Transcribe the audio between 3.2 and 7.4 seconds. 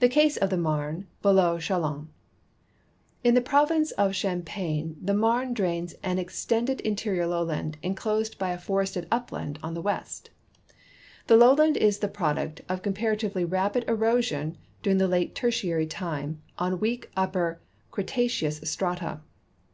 In the province of Cliam jiagne the Marne drains an extended interior